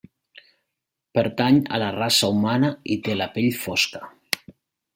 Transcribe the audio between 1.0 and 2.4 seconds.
Pertany a la raça